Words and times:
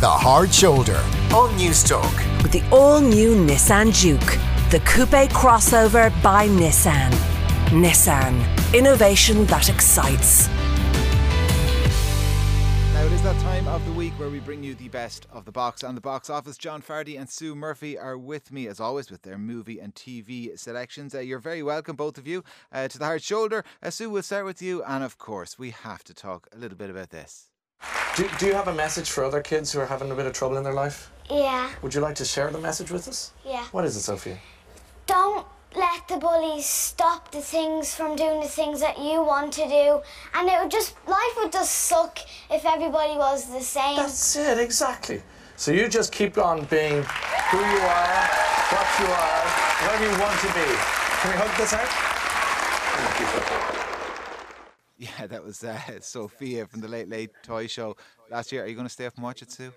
The 0.00 0.08
Hard 0.08 0.50
Shoulder 0.50 0.96
on 1.36 1.50
Newstalk. 1.58 2.42
With 2.42 2.52
the 2.52 2.62
all 2.74 3.02
new 3.02 3.34
Nissan 3.34 3.92
Juke, 3.92 4.38
the 4.70 4.80
coupe 4.86 5.28
crossover 5.28 6.10
by 6.22 6.48
Nissan. 6.48 7.10
Nissan, 7.68 8.74
innovation 8.74 9.44
that 9.44 9.68
excites. 9.68 10.48
Now 12.94 13.04
it 13.04 13.12
is 13.12 13.22
that 13.24 13.38
time 13.42 13.68
of 13.68 13.84
the 13.84 13.92
week 13.92 14.14
where 14.18 14.30
we 14.30 14.40
bring 14.40 14.64
you 14.64 14.74
the 14.74 14.88
best 14.88 15.26
of 15.30 15.44
the 15.44 15.52
box 15.52 15.82
and 15.82 15.94
the 15.94 16.00
box 16.00 16.30
office. 16.30 16.56
John 16.56 16.80
Fardy 16.80 17.20
and 17.20 17.28
Sue 17.28 17.54
Murphy 17.54 17.98
are 17.98 18.16
with 18.16 18.50
me 18.50 18.68
as 18.68 18.80
always 18.80 19.10
with 19.10 19.20
their 19.20 19.36
movie 19.36 19.80
and 19.80 19.94
TV 19.94 20.58
selections. 20.58 21.14
Uh, 21.14 21.18
you're 21.18 21.38
very 21.40 21.62
welcome, 21.62 21.94
both 21.94 22.16
of 22.16 22.26
you, 22.26 22.42
uh, 22.72 22.88
to 22.88 22.98
the 22.98 23.04
hard 23.04 23.22
shoulder. 23.22 23.66
Uh, 23.82 23.90
Sue, 23.90 24.08
we'll 24.08 24.22
start 24.22 24.46
with 24.46 24.62
you, 24.62 24.82
and 24.82 25.04
of 25.04 25.18
course, 25.18 25.58
we 25.58 25.68
have 25.72 26.02
to 26.04 26.14
talk 26.14 26.48
a 26.54 26.56
little 26.56 26.78
bit 26.78 26.88
about 26.88 27.10
this. 27.10 27.50
Do, 28.16 28.28
do 28.38 28.46
you 28.46 28.54
have 28.54 28.68
a 28.68 28.74
message 28.74 29.10
for 29.10 29.24
other 29.24 29.40
kids 29.40 29.72
who 29.72 29.80
are 29.80 29.86
having 29.86 30.10
a 30.10 30.14
bit 30.14 30.26
of 30.26 30.32
trouble 30.32 30.56
in 30.56 30.64
their 30.64 30.72
life? 30.74 31.10
Yeah, 31.30 31.70
Would 31.82 31.94
you 31.94 32.00
like 32.00 32.16
to 32.16 32.24
share 32.24 32.50
the 32.50 32.58
message 32.58 32.90
with 32.90 33.06
us? 33.06 33.32
yeah. 33.46 33.64
What 33.70 33.84
is 33.84 33.96
it, 33.96 34.00
Sophia? 34.00 34.38
Don't 35.06 35.46
let 35.76 36.08
the 36.08 36.16
bullies 36.16 36.66
stop 36.66 37.30
the 37.30 37.40
things 37.40 37.94
from 37.94 38.16
doing 38.16 38.40
the 38.40 38.48
things 38.48 38.80
that 38.80 38.98
you 38.98 39.22
want 39.22 39.52
to 39.52 39.68
do. 39.68 40.00
And 40.34 40.48
it 40.48 40.60
would 40.60 40.70
just, 40.72 40.94
life 41.06 41.34
would 41.36 41.52
just 41.52 41.72
suck 41.72 42.18
if 42.50 42.64
everybody 42.64 43.16
was 43.16 43.46
the 43.48 43.60
same. 43.60 43.96
That's 43.96 44.34
it, 44.36 44.58
exactly. 44.58 45.22
So 45.56 45.70
you 45.70 45.86
just 45.88 46.10
keep 46.12 46.36
on 46.36 46.64
being 46.64 47.04
who 47.50 47.58
you 47.58 47.80
are, 47.80 48.26
what 48.74 48.88
you 48.98 49.06
are, 49.06 49.44
whatever 49.86 50.04
you 50.10 50.18
want 50.20 50.38
to 50.40 50.46
be. 50.48 50.66
Can 51.20 51.30
we 51.30 51.36
hug 51.38 51.56
this 51.56 51.72
out? 51.72 53.69
Yeah, 55.00 55.26
that 55.28 55.42
was 55.42 55.64
uh, 55.64 55.80
Sophia 56.00 56.66
from 56.66 56.82
the 56.82 56.88
Late 56.88 57.08
Late 57.08 57.30
Toy 57.42 57.66
Show 57.66 57.96
last 58.30 58.52
year. 58.52 58.62
Are 58.62 58.66
you 58.66 58.74
going 58.74 58.86
to 58.86 58.92
stay 58.92 59.06
up 59.06 59.14
and 59.16 59.24
watch 59.24 59.40
it, 59.40 59.48
too? 59.48 59.72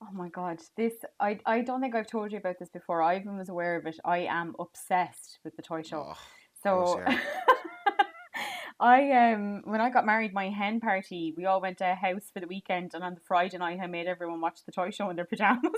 Oh 0.00 0.12
my 0.12 0.28
god, 0.28 0.60
this 0.76 0.94
I 1.18 1.40
I 1.44 1.60
don't 1.60 1.80
think 1.80 1.96
I've 1.96 2.06
told 2.06 2.30
you 2.30 2.38
about 2.38 2.60
this 2.60 2.68
before. 2.68 3.02
I 3.02 3.16
even 3.16 3.36
was 3.36 3.48
aware 3.48 3.76
of 3.76 3.84
it. 3.84 3.98
I 4.04 4.18
am 4.18 4.54
obsessed 4.58 5.40
with 5.44 5.56
the 5.56 5.62
toy 5.62 5.82
show. 5.82 6.14
Oh, 6.14 6.18
so 6.62 7.02
I 8.80 9.10
um 9.10 9.62
when 9.64 9.80
I 9.80 9.90
got 9.90 10.06
married, 10.06 10.32
my 10.32 10.50
hen 10.50 10.78
party, 10.78 11.34
we 11.36 11.46
all 11.46 11.60
went 11.60 11.78
to 11.78 11.90
a 11.90 11.96
house 11.96 12.30
for 12.32 12.38
the 12.38 12.46
weekend, 12.46 12.92
and 12.94 13.02
on 13.02 13.16
the 13.16 13.20
Friday 13.20 13.58
night, 13.58 13.80
I 13.82 13.88
made 13.88 14.06
everyone 14.06 14.40
watch 14.40 14.60
the 14.64 14.70
toy 14.70 14.90
show 14.90 15.10
in 15.10 15.16
their 15.16 15.24
pajamas. 15.32 15.72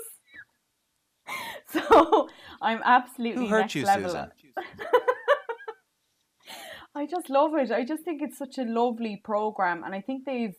so 1.71 2.29
I'm 2.61 2.83
absolutely 2.85 3.45
Who 3.45 3.49
hurt 3.49 3.61
next 3.61 3.75
you, 3.75 3.87
level. 3.87 4.11
Susan? 4.11 4.31
I 6.95 7.07
just 7.07 7.31
love 7.31 7.55
it. 7.55 7.71
I 7.71 7.85
just 7.85 8.03
think 8.03 8.21
it's 8.21 8.39
such 8.39 8.59
a 8.59 8.65
lovely 8.65 9.21
program, 9.23 9.85
and 9.85 9.95
I 9.95 10.01
think 10.01 10.25
they've 10.25 10.55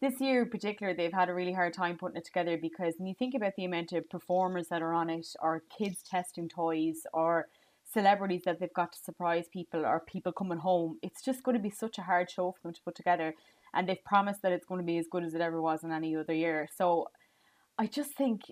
this 0.00 0.20
year 0.20 0.42
in 0.42 0.50
particular 0.50 0.92
they've 0.92 1.12
had 1.12 1.28
a 1.28 1.34
really 1.34 1.52
hard 1.52 1.72
time 1.72 1.96
putting 1.96 2.16
it 2.16 2.24
together 2.24 2.58
because 2.60 2.94
when 2.98 3.06
you 3.06 3.14
think 3.16 3.34
about 3.36 3.52
the 3.56 3.64
amount 3.64 3.92
of 3.92 4.10
performers 4.10 4.66
that 4.68 4.82
are 4.82 4.92
on 4.92 5.10
it, 5.10 5.26
or 5.40 5.62
kids 5.76 6.02
testing 6.02 6.48
toys, 6.48 7.02
or 7.12 7.46
celebrities 7.92 8.42
that 8.44 8.58
they've 8.58 8.74
got 8.74 8.92
to 8.92 8.98
surprise 8.98 9.46
people, 9.52 9.84
or 9.86 10.00
people 10.00 10.32
coming 10.32 10.58
home, 10.58 10.98
it's 11.02 11.22
just 11.24 11.42
going 11.42 11.56
to 11.56 11.62
be 11.62 11.70
such 11.70 11.98
a 11.98 12.02
hard 12.02 12.30
show 12.30 12.52
for 12.52 12.58
them 12.62 12.74
to 12.74 12.82
put 12.84 12.94
together. 12.94 13.34
And 13.74 13.88
they've 13.88 14.04
promised 14.04 14.42
that 14.42 14.52
it's 14.52 14.66
going 14.66 14.80
to 14.80 14.86
be 14.86 14.98
as 14.98 15.06
good 15.10 15.24
as 15.24 15.34
it 15.34 15.40
ever 15.40 15.60
was 15.62 15.82
in 15.84 15.92
any 15.92 16.14
other 16.16 16.34
year. 16.34 16.68
So 16.76 17.08
I 17.78 17.86
just 17.86 18.12
think 18.14 18.42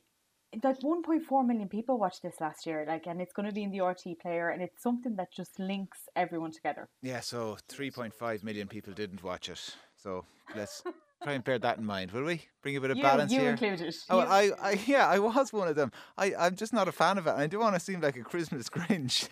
like 0.62 0.80
1.4 0.80 1.46
million 1.46 1.68
people 1.68 1.98
watched 1.98 2.22
this 2.22 2.40
last 2.40 2.66
year, 2.66 2.84
like, 2.86 3.06
and 3.06 3.20
it's 3.20 3.32
going 3.32 3.48
to 3.48 3.54
be 3.54 3.62
in 3.62 3.70
the 3.70 3.78
RTÉ 3.78 4.18
player, 4.18 4.48
and 4.50 4.62
it's 4.62 4.82
something 4.82 5.16
that 5.16 5.32
just 5.32 5.58
links 5.58 6.08
everyone 6.16 6.50
together. 6.52 6.88
Yeah, 7.02 7.20
so 7.20 7.56
3.5 7.68 8.42
million 8.42 8.68
people 8.68 8.92
didn't 8.92 9.22
watch 9.22 9.48
it. 9.48 9.76
So 9.96 10.24
let's 10.56 10.82
try 11.22 11.32
and 11.34 11.44
bear 11.44 11.58
that 11.58 11.78
in 11.78 11.84
mind, 11.84 12.12
will 12.12 12.24
we? 12.24 12.42
Bring 12.62 12.76
a 12.76 12.80
bit 12.80 12.90
of 12.90 12.96
You, 12.98 13.02
balance 13.02 13.32
you 13.32 13.40
here. 13.40 13.50
included. 13.52 13.94
Oh, 14.10 14.20
You- 14.20 14.26
I, 14.26 14.50
I, 14.60 14.80
yeah, 14.86 15.06
I 15.08 15.18
was 15.18 15.50
one 15.52 15.68
of 15.68 15.76
them. 15.76 15.92
I, 16.18 16.34
I'm 16.38 16.56
just 16.56 16.72
not 16.74 16.88
a 16.88 16.92
fan 16.92 17.16
of 17.16 17.26
it. 17.26 17.30
I 17.30 17.46
don't 17.46 17.60
want 17.60 17.74
to 17.74 17.80
seem 17.80 18.00
like 18.02 18.16
a 18.16 18.22
Christmas 18.22 18.68
Grinch, 18.70 19.28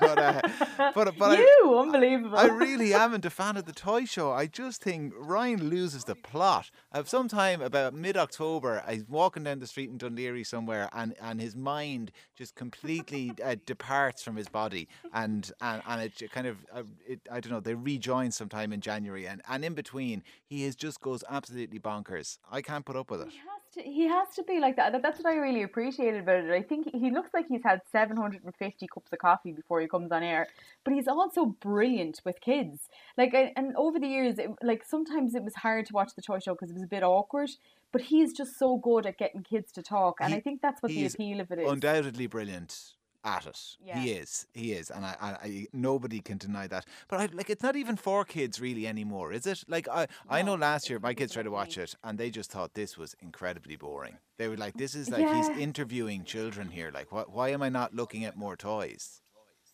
but, 0.00 0.18
uh, 0.18 0.40
but, 0.94 1.18
but 1.18 1.30
I, 1.32 1.40
you, 1.40 1.76
unbelievable. 1.78 2.38
I 2.38 2.46
really 2.46 2.94
amn't 2.94 3.26
a 3.26 3.30
fan 3.30 3.56
of 3.58 3.66
the 3.66 3.72
toy 3.72 4.06
show. 4.06 4.32
I 4.32 4.46
just 4.46 4.82
think 4.82 5.12
Ryan 5.16 5.68
loses 5.68 6.04
the 6.04 6.14
plot. 6.14 6.70
Uh, 6.92 7.04
sometime 7.04 7.60
about 7.60 7.92
mid 7.94 8.16
October, 8.16 8.82
I'm 8.86 9.04
walking 9.08 9.44
down 9.44 9.58
the 9.58 9.66
street 9.66 9.90
in 9.90 9.98
Dundee 9.98 10.42
somewhere, 10.44 10.88
and, 10.94 11.14
and 11.20 11.40
his 11.40 11.54
mind 11.54 12.10
just 12.36 12.54
completely 12.54 13.32
uh, 13.44 13.56
departs 13.66 14.22
from 14.22 14.36
his 14.36 14.48
body, 14.48 14.88
and 15.12 15.50
and, 15.60 15.82
and 15.86 16.02
it 16.02 16.30
kind 16.32 16.46
of 16.46 16.56
uh, 16.74 16.82
it, 17.06 17.20
I 17.30 17.40
don't 17.40 17.52
know. 17.52 17.60
They 17.60 17.74
rejoin 17.74 18.30
sometime 18.30 18.72
in 18.72 18.80
January, 18.80 19.26
and, 19.26 19.42
and 19.48 19.62
in 19.64 19.74
between, 19.74 20.22
he 20.46 20.64
is 20.64 20.74
just 20.74 21.00
goes 21.00 21.21
absolutely 21.28 21.78
bonkers. 21.78 22.38
I 22.50 22.62
can't 22.62 22.84
put 22.84 22.96
up 22.96 23.10
with 23.10 23.22
it. 23.22 23.28
He 23.30 23.38
has 23.38 23.46
to. 23.74 23.82
He 23.82 24.06
has 24.08 24.28
to 24.36 24.42
be 24.42 24.60
like 24.60 24.76
that. 24.76 24.92
That- 24.92 25.02
That's 25.02 25.18
what 25.18 25.26
I 25.32 25.36
really 25.36 25.62
appreciated 25.62 26.20
about 26.22 26.44
it. 26.44 26.50
I 26.50 26.62
think 26.62 26.88
he 26.92 27.10
looks 27.10 27.30
like 27.32 27.46
he's 27.48 27.62
had 27.64 27.80
750 27.90 28.86
cups 28.88 29.12
of 29.12 29.18
coffee 29.18 29.52
before 29.52 29.80
he 29.80 29.88
comes 29.88 30.12
on 30.12 30.22
air, 30.22 30.46
but 30.84 30.92
he's 30.94 31.08
also 31.08 31.46
brilliant 31.46 32.20
with 32.24 32.40
kids. 32.40 32.88
Like, 33.16 33.32
and 33.34 33.74
over 33.76 33.98
the 33.98 34.06
years, 34.08 34.38
it, 34.38 34.50
like 34.62 34.84
sometimes 34.84 35.34
it 35.34 35.42
was 35.42 35.54
hard 35.54 35.86
to 35.86 35.92
watch 35.94 36.14
the 36.14 36.22
toy 36.22 36.38
show 36.38 36.52
because 36.54 36.70
it 36.70 36.74
was 36.74 36.82
a 36.82 36.86
bit 36.88 37.02
awkward. 37.02 37.50
But 37.92 38.02
he's 38.02 38.32
just 38.32 38.58
so 38.58 38.76
good 38.78 39.04
at 39.06 39.18
getting 39.18 39.42
kids 39.42 39.70
to 39.72 39.82
talk, 39.82 40.18
and 40.20 40.32
He- 40.32 40.38
I 40.38 40.40
think 40.40 40.60
that's 40.62 40.82
what 40.82 40.90
the 40.90 41.06
appeal 41.06 41.40
of 41.40 41.50
it 41.50 41.58
is. 41.58 41.70
undoubtedly 41.70 42.26
brilliant 42.26 42.92
at 43.24 43.46
it. 43.46 43.60
Yeah. 43.84 43.98
He 43.98 44.12
is. 44.12 44.46
He 44.52 44.72
is, 44.72 44.90
and 44.90 45.04
I, 45.04 45.16
I, 45.20 45.28
I 45.30 45.66
nobody 45.72 46.20
can 46.20 46.38
deny 46.38 46.66
that. 46.68 46.86
But 47.08 47.20
I, 47.20 47.28
like, 47.32 47.50
it's 47.50 47.62
not 47.62 47.76
even 47.76 47.96
for 47.96 48.24
kids 48.24 48.60
really 48.60 48.86
anymore, 48.86 49.32
is 49.32 49.46
it? 49.46 49.64
Like, 49.68 49.88
I, 49.88 50.06
I 50.28 50.42
know 50.42 50.54
last 50.54 50.90
year 50.90 50.98
my 50.98 51.14
kids 51.14 51.32
tried 51.32 51.44
to 51.44 51.50
watch 51.50 51.78
it, 51.78 51.94
and 52.04 52.18
they 52.18 52.30
just 52.30 52.50
thought 52.50 52.74
this 52.74 52.96
was 52.96 53.14
incredibly 53.20 53.76
boring. 53.76 54.18
They 54.38 54.48
were 54.48 54.56
like, 54.56 54.74
"This 54.74 54.94
is 54.94 55.10
like 55.10 55.28
he's 55.28 55.48
interviewing 55.48 56.24
children 56.24 56.68
here. 56.68 56.90
Like, 56.92 57.12
what? 57.12 57.30
Why 57.30 57.50
am 57.50 57.62
I 57.62 57.68
not 57.68 57.94
looking 57.94 58.24
at 58.24 58.36
more 58.36 58.56
toys?" 58.56 59.22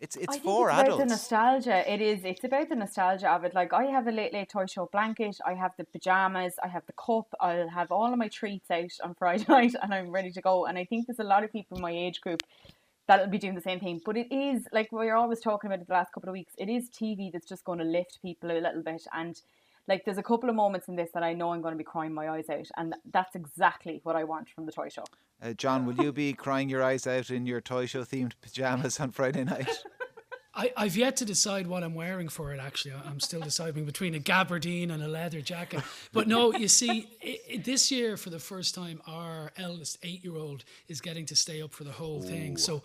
It's 0.01 0.15
it's 0.15 0.37
I 0.37 0.39
for 0.39 0.71
it's 0.71 0.81
about 0.81 0.99
the 0.99 1.07
nostalgia. 1.07 1.93
It 1.93 2.01
is. 2.01 2.25
It's 2.25 2.45
about 2.45 2.69
the 2.69 2.77
nostalgia 2.77 3.31
of 3.31 3.45
it. 3.45 3.53
Like 3.55 3.73
I 3.73 3.87
have 3.87 4.07
a 4.07 4.13
late 4.13 4.33
late 4.33 4.49
toy 4.49 4.67
show 4.67 4.89
blanket. 4.93 5.39
I 5.45 5.55
have 5.55 5.73
the 5.77 5.85
pajamas. 5.85 6.55
I 6.63 6.69
have 6.69 6.87
the 6.87 6.93
cup. 6.93 7.27
I'll 7.41 7.69
have 7.69 7.91
all 7.91 8.13
of 8.13 8.19
my 8.19 8.29
treats 8.29 8.71
out 8.71 8.93
on 9.03 9.15
Friday 9.15 9.45
night, 9.49 9.75
and 9.83 9.93
I'm 9.93 10.11
ready 10.11 10.31
to 10.31 10.41
go. 10.41 10.67
And 10.67 10.79
I 10.79 10.85
think 10.85 11.07
there's 11.07 11.19
a 11.19 11.25
lot 11.25 11.43
of 11.43 11.51
people 11.51 11.79
in 11.79 11.83
my 11.83 11.91
age 11.91 12.21
group 12.21 12.43
that'll 13.09 13.27
be 13.27 13.39
doing 13.39 13.57
the 13.57 13.61
same 13.61 13.81
thing. 13.81 14.01
But 14.05 14.17
it 14.17 14.33
is 14.33 14.67
like 14.73 14.93
we're 14.93 15.17
always 15.17 15.41
talking 15.41 15.69
about 15.69 15.81
it 15.81 15.89
the 15.89 15.95
last 15.95 16.13
couple 16.13 16.29
of 16.29 16.35
weeks. 16.35 16.53
It 16.57 16.69
is 16.69 16.89
TV 16.91 17.33
that's 17.33 17.49
just 17.49 17.65
going 17.65 17.81
to 17.81 17.85
lift 17.85 18.21
people 18.23 18.51
a 18.53 18.61
little 18.61 18.83
bit 18.83 19.03
and. 19.13 19.41
Like 19.91 20.05
there's 20.05 20.19
a 20.19 20.23
couple 20.23 20.51
of 20.51 20.55
moments 20.55 20.89
in 20.89 20.97
this 20.97 21.09
that 21.15 21.23
I 21.23 21.33
know 21.33 21.55
I'm 21.55 21.63
going 21.63 21.73
to 21.73 21.79
be 21.79 21.83
crying 21.83 22.13
my 22.13 22.29
eyes 22.29 22.51
out, 22.51 22.67
and 22.77 22.95
that's 23.11 23.35
exactly 23.35 24.01
what 24.03 24.17
I 24.17 24.25
want 24.25 24.51
from 24.51 24.67
the 24.67 24.73
toy 24.73 24.91
show. 24.91 25.05
Uh, 25.43 25.55
John, 25.55 25.87
will 25.87 25.95
you 25.95 26.13
be 26.13 26.35
crying 26.35 26.69
your 26.69 26.83
eyes 26.83 27.07
out 27.07 27.31
in 27.31 27.47
your 27.47 27.63
toy 27.63 27.87
show 27.87 28.03
themed 28.03 28.33
pajamas 28.43 29.01
on 29.01 29.13
Friday 29.13 29.45
night? 29.45 29.71
I, 30.59 30.73
I've 30.77 30.97
yet 30.97 31.17
to 31.19 31.25
decide 31.25 31.69
what 31.69 31.85
I'm 31.85 31.95
wearing 31.95 32.29
for 32.29 32.53
it. 32.53 32.59
Actually, 32.59 32.95
I- 32.95 33.09
I'm 33.09 33.21
still 33.21 33.41
deciding 33.41 33.85
between 33.85 34.17
a 34.17 34.19
gabardine 34.19 34.91
and 34.91 35.03
a 35.03 35.07
leather 35.09 35.41
jacket. 35.41 35.83
But 36.13 36.27
no, 36.27 36.53
you 36.53 36.67
see, 36.67 37.09
i 37.25 37.39
i 37.55 37.57
this 37.59 37.93
year 37.93 38.17
for 38.17 38.31
the 38.31 38.41
first 38.41 38.75
time, 38.75 39.01
our 39.07 39.38
eldest 39.59 39.99
eight-year-old 40.03 40.65
is 40.89 41.01
getting 41.01 41.27
to 41.27 41.37
stay 41.37 41.63
up 41.63 41.73
for 41.73 41.85
the 41.85 41.93
whole 41.93 42.23
thing. 42.23 42.57
So, 42.57 42.83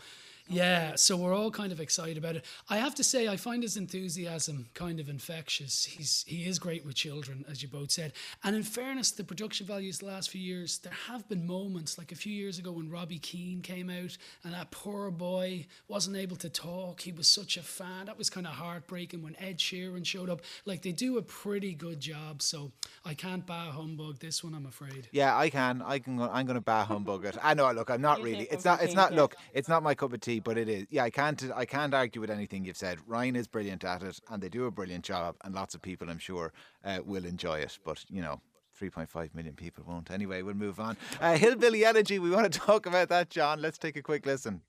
Oh. 0.49 0.55
yeah, 0.55 0.95
so 0.95 1.15
we're 1.15 1.33
all 1.33 1.51
kind 1.51 1.71
of 1.71 1.79
excited 1.79 2.17
about 2.17 2.35
it. 2.35 2.45
I 2.69 2.77
have 2.77 2.95
to 2.95 3.03
say, 3.03 3.27
I 3.27 3.37
find 3.37 3.63
his 3.63 3.77
enthusiasm 3.77 4.67
kind 4.73 4.99
of 4.99 5.07
infectious. 5.07 5.85
He's 5.85 6.25
he 6.27 6.45
is 6.45 6.59
great 6.59 6.85
with 6.85 6.95
children, 6.95 7.45
as 7.49 7.61
you 7.63 7.69
both 7.69 7.91
said. 7.91 8.13
And 8.43 8.55
in 8.55 8.63
fairness, 8.63 9.11
the 9.11 9.23
production 9.23 9.65
values 9.65 9.99
the 9.99 10.05
last 10.07 10.29
few 10.29 10.41
years, 10.41 10.79
there 10.79 10.93
have 11.07 11.27
been 11.29 11.47
moments 11.47 11.97
like 11.97 12.11
a 12.11 12.15
few 12.15 12.33
years 12.33 12.59
ago 12.59 12.71
when 12.73 12.89
Robbie 12.89 13.19
Keane 13.19 13.61
came 13.61 13.89
out 13.89 14.17
and 14.43 14.53
that 14.53 14.71
poor 14.71 15.11
boy 15.11 15.65
wasn't 15.87 16.17
able 16.17 16.35
to 16.37 16.49
talk. 16.49 17.01
He 17.01 17.11
was 17.11 17.27
such 17.27 17.57
a 17.57 17.61
fan. 17.61 18.05
That 18.07 18.17
was 18.17 18.29
kind 18.29 18.45
of 18.45 18.53
heartbreaking 18.53 19.21
when 19.23 19.35
Ed 19.39 19.59
Sheeran 19.59 20.05
showed 20.05 20.29
up. 20.29 20.41
Like 20.65 20.81
they 20.81 20.91
do 20.91 21.17
a 21.17 21.21
pretty 21.21 21.73
good 21.73 21.99
job. 21.99 22.41
So 22.41 22.71
I 23.05 23.13
can't 23.13 23.45
bah 23.45 23.71
humbug 23.71 24.19
this 24.19 24.43
one, 24.43 24.53
I'm 24.53 24.65
afraid. 24.65 25.07
Yeah, 25.11 25.37
I 25.37 25.49
can. 25.49 25.81
I 25.81 25.99
can. 25.99 26.19
I'm 26.19 26.45
going 26.45 26.55
to 26.55 26.61
bah 26.61 26.85
humbug 26.85 27.25
it. 27.25 27.37
I 27.41 27.53
know. 27.53 27.71
Look, 27.71 27.89
I'm 27.89 28.01
not 28.01 28.21
really. 28.21 28.47
It's 28.51 28.65
not. 28.65 28.81
It's 28.81 28.93
not. 28.95 29.13
Look, 29.13 29.35
it's 29.53 29.69
not 29.69 29.83
my 29.83 29.95
cup 29.95 30.13
of 30.13 30.19
tea, 30.21 30.32
but 30.39 30.57
it 30.57 30.69
is. 30.69 30.85
Yeah, 30.89 31.03
I 31.03 31.09
can't. 31.09 31.43
I 31.55 31.65
can't 31.65 31.93
argue 31.93 32.21
with 32.21 32.29
anything 32.29 32.65
you've 32.65 32.77
said. 32.77 32.99
Ryan 33.07 33.35
is 33.35 33.47
brilliant 33.47 33.83
at 33.83 34.03
it, 34.03 34.19
and 34.29 34.41
they 34.41 34.49
do 34.49 34.65
a 34.65 34.71
brilliant 34.71 35.05
job, 35.05 35.35
and 35.43 35.53
lots 35.53 35.75
of 35.75 35.81
people, 35.81 36.09
I'm 36.09 36.19
sure, 36.19 36.53
uh, 36.83 36.99
will 37.05 37.25
enjoy 37.25 37.59
it. 37.59 37.79
But 37.83 38.03
you 38.09 38.21
know. 38.21 38.41
3.5 38.81 39.35
million 39.35 39.53
people 39.53 39.83
won't. 39.87 40.09
Anyway, 40.09 40.41
we'll 40.41 40.55
move 40.55 40.79
on. 40.79 40.97
Uh, 41.21 41.37
Hillbilly 41.37 41.85
Elegy, 41.85 42.17
we 42.17 42.31
want 42.31 42.51
to 42.51 42.59
talk 42.65 42.87
about 42.87 43.07
that, 43.09 43.29
John. 43.29 43.61
Let's 43.61 43.77
take 43.77 43.95
a 43.97 44.01
quick 44.01 44.25
listen. 44.25 44.61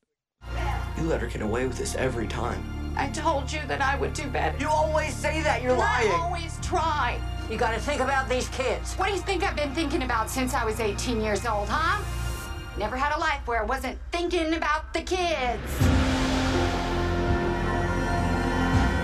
You 0.99 1.05
let 1.05 1.23
her 1.23 1.27
get 1.27 1.41
away 1.41 1.67
with 1.67 1.79
this 1.79 1.95
every 1.95 2.29
time. 2.29 2.63
I 2.97 3.09
told 3.09 3.51
you 3.51 3.61
that 3.67 3.81
I 3.81 3.97
would 3.97 4.13
do 4.13 4.29
better. 4.29 4.57
You 4.59 4.69
always 4.69 5.15
say 5.15 5.43
that. 5.43 5.63
You're 5.63 5.73
And 5.73 5.83
I 5.83 6.09
always 6.21 6.59
try. 6.61 7.19
You 7.51 7.57
gotta 7.59 7.81
think 7.81 8.01
about 8.01 8.29
these 8.29 8.49
kids. 8.51 8.95
What 8.95 9.09
do 9.09 9.15
you 9.15 9.21
think 9.21 9.43
I've 9.43 9.57
been 9.57 9.75
thinking 9.75 10.03
about 10.03 10.31
since 10.31 10.55
I 10.55 10.65
was 10.65 10.81
18 10.81 11.21
years 11.21 11.45
old, 11.45 11.69
huh? 11.69 12.03
Never 12.77 12.97
had 12.97 13.17
a 13.17 13.21
life 13.21 13.47
where 13.47 13.61
I 13.61 13.65
wasn't 13.65 13.99
thinking 14.11 14.55
about 14.55 14.93
the 14.93 15.03
kids. 15.03 15.79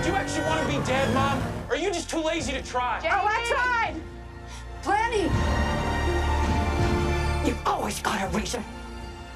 Do 0.03 0.09
you 0.09 0.15
actually 0.15 0.45
want 0.45 0.61
to 0.61 0.67
be 0.67 0.85
dead, 0.85 1.13
Mom? 1.13 1.41
Or 1.69 1.75
are 1.75 1.77
you 1.77 1.89
just 1.89 2.09
too 2.09 2.19
lazy 2.19 2.51
to 2.51 2.61
try? 2.61 2.99
Oh, 3.03 3.25
I 3.25 3.45
tried. 3.47 3.95
Plenty. 4.83 5.29
You've 7.47 7.65
always 7.65 8.01
got 8.01 8.21
a 8.21 8.37
reason. 8.37 8.61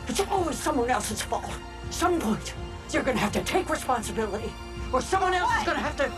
It's 0.07 0.19
always 0.19 0.57
someone 0.57 0.89
else's 0.89 1.21
fault. 1.21 1.51
Some 1.89 2.19
point, 2.19 2.53
you're 2.91 3.03
gonna 3.03 3.17
have 3.17 3.31
to 3.33 3.43
take 3.43 3.69
responsibility, 3.69 4.51
or 4.91 5.01
someone 5.01 5.33
else 5.33 5.55
is 5.59 5.63
gonna 5.63 5.79
have 5.79 5.95
to 5.95 6.11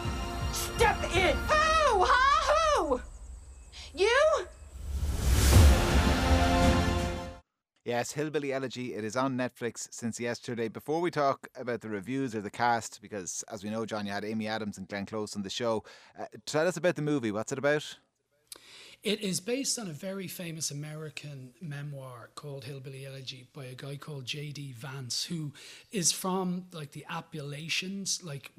step 0.53 0.97
in. 1.15 1.35
Who? 1.35 2.03
Huh? 2.03 2.53
Who? 2.81 3.01
You? 3.93 4.47
Yes, 7.87 8.11
Hillbilly 8.11 8.51
Elegy. 8.51 8.95
It 8.95 9.05
is 9.05 9.15
on 9.15 9.37
Netflix 9.37 9.87
since 9.91 10.19
yesterday. 10.19 10.67
Before 10.67 10.99
we 10.99 11.09
talk 11.09 11.47
about 11.55 11.79
the 11.79 11.87
reviews 11.87 12.35
or 12.35 12.41
the 12.41 12.49
cast, 12.49 13.01
because 13.01 13.45
as 13.49 13.63
we 13.63 13.69
know, 13.69 13.85
John, 13.85 14.05
you 14.05 14.11
had 14.11 14.25
Amy 14.25 14.45
Adams 14.45 14.77
and 14.77 14.89
Glenn 14.89 15.05
Close 15.05 15.37
on 15.37 15.41
the 15.41 15.49
show. 15.49 15.85
Uh, 16.19 16.25
tell 16.45 16.67
us 16.67 16.75
about 16.75 16.97
the 16.97 17.01
movie. 17.01 17.31
What's 17.31 17.53
it 17.53 17.57
about? 17.57 17.97
It 19.03 19.21
is 19.21 19.39
based 19.39 19.79
on 19.79 19.87
a 19.87 19.93
very 19.93 20.27
famous 20.27 20.69
American 20.69 21.51
memoir 21.61 22.31
called 22.35 22.65
Hillbilly 22.65 23.05
Elegy 23.05 23.47
by 23.53 23.63
a 23.63 23.73
guy 23.73 23.95
called 23.95 24.25
J.D. 24.25 24.73
Vance, 24.73 25.23
who 25.23 25.53
is 25.89 26.11
from 26.11 26.65
like 26.73 26.91
the 26.91 27.05
Appalachians, 27.09 28.21
like, 28.21 28.51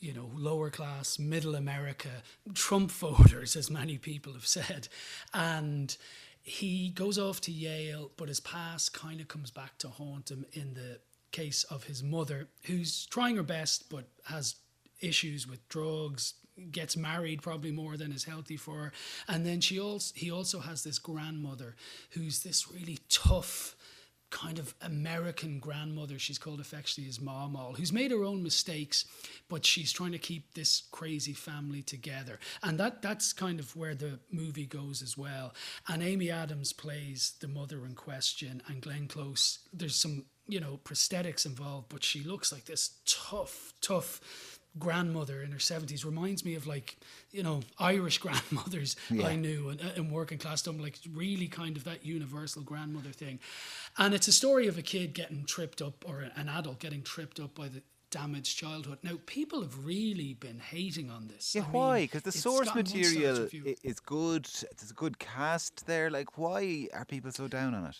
you 0.00 0.12
know, 0.12 0.30
lower 0.34 0.68
class, 0.68 1.18
middle 1.18 1.54
America, 1.54 2.22
Trump 2.52 2.90
voters, 2.90 3.56
as 3.56 3.70
many 3.70 3.96
people 3.96 4.34
have 4.34 4.46
said. 4.46 4.88
And 5.32 5.96
he 6.44 6.90
goes 6.90 7.18
off 7.18 7.40
to 7.40 7.50
Yale, 7.50 8.10
but 8.18 8.28
his 8.28 8.38
past 8.38 8.92
kind 8.92 9.18
of 9.20 9.28
comes 9.28 9.50
back 9.50 9.78
to 9.78 9.88
haunt 9.88 10.30
him 10.30 10.44
in 10.52 10.74
the 10.74 11.00
case 11.32 11.64
of 11.64 11.84
his 11.84 12.02
mother, 12.02 12.48
who's 12.64 13.06
trying 13.06 13.36
her 13.36 13.42
best 13.42 13.88
but 13.88 14.04
has 14.26 14.56
issues 15.00 15.48
with 15.48 15.66
drugs, 15.68 16.34
gets 16.70 16.98
married 16.98 17.42
probably 17.42 17.72
more 17.72 17.96
than 17.96 18.12
is 18.12 18.24
healthy 18.24 18.58
for 18.58 18.74
her, 18.74 18.92
and 19.26 19.44
then 19.46 19.60
she 19.60 19.80
also 19.80 20.12
he 20.14 20.30
also 20.30 20.60
has 20.60 20.84
this 20.84 20.98
grandmother 20.98 21.74
who's 22.10 22.42
this 22.42 22.70
really 22.70 22.98
tough 23.08 23.74
kind 24.30 24.58
of 24.58 24.74
American 24.80 25.58
grandmother. 25.58 26.18
She's 26.18 26.38
called 26.38 26.60
affectionately 26.60 27.08
as 27.08 27.18
Mamaw, 27.18 27.76
who's 27.76 27.92
made 27.92 28.10
her 28.10 28.24
own 28.24 28.42
mistakes, 28.42 29.04
but 29.48 29.64
she's 29.64 29.92
trying 29.92 30.12
to 30.12 30.18
keep 30.18 30.54
this 30.54 30.82
crazy 30.90 31.32
family 31.32 31.82
together. 31.82 32.38
And 32.62 32.78
that 32.78 33.02
that's 33.02 33.32
kind 33.32 33.60
of 33.60 33.76
where 33.76 33.94
the 33.94 34.18
movie 34.30 34.66
goes 34.66 35.02
as 35.02 35.16
well. 35.16 35.54
And 35.88 36.02
Amy 36.02 36.30
Adams 36.30 36.72
plays 36.72 37.34
the 37.40 37.48
mother 37.48 37.84
in 37.86 37.94
question, 37.94 38.62
and 38.66 38.82
Glenn 38.82 39.06
Close. 39.06 39.60
There's 39.72 39.96
some 39.96 40.24
you 40.46 40.60
know 40.60 40.80
prosthetics 40.84 41.46
involved, 41.46 41.88
but 41.88 42.04
she 42.04 42.22
looks 42.22 42.52
like 42.52 42.64
this 42.64 42.98
tough, 43.06 43.72
tough 43.80 44.20
grandmother 44.78 45.40
in 45.42 45.52
her 45.52 45.58
70s 45.58 46.04
reminds 46.04 46.44
me 46.44 46.54
of 46.54 46.66
like 46.66 46.96
you 47.30 47.42
know 47.42 47.60
irish 47.78 48.18
grandmothers 48.24 48.96
Yeah. 49.10 49.26
i 49.28 49.36
knew 49.36 49.68
in, 49.70 49.78
in 49.96 50.06
uh, 50.06 50.10
working 50.10 50.38
class 50.38 50.62
Dublin, 50.62 50.82
like 50.82 50.98
really 51.12 51.46
kind 51.46 51.76
of 51.76 51.84
that 51.84 52.04
universal 52.04 52.62
grandmother 52.62 53.10
thing 53.10 53.38
and 53.98 54.14
it's 54.14 54.26
a 54.28 54.32
story 54.32 54.66
of 54.66 54.76
a 54.76 54.82
kid 54.82 55.14
getting 55.14 55.44
tripped 55.44 55.80
up 55.80 56.04
or 56.08 56.20
an 56.34 56.48
adult 56.48 56.80
getting 56.80 57.02
tripped 57.02 57.38
up 57.38 57.54
by 57.54 57.68
the 57.68 57.82
damaged 58.10 58.56
childhood 58.58 58.98
now 59.02 59.18
people 59.26 59.60
have 59.62 59.84
really 59.84 60.34
been 60.34 60.58
hating 60.60 61.10
on 61.10 61.26
this 61.28 61.54
Yeah, 61.54 61.62
I 61.62 61.64
why? 61.72 62.00
Because 62.02 62.22
the 62.22 62.32
source 62.32 62.72
material 62.74 63.48
is 63.82 63.98
good. 64.00 64.44
There's 64.78 64.90
a 64.92 64.94
good 64.94 65.18
cast 65.18 65.86
there. 65.86 66.10
Like, 66.10 66.38
why 66.38 66.86
are 66.94 67.04
people 67.04 67.32
so 67.32 67.48
down 67.48 67.74
on 67.74 67.86
it? 67.86 67.96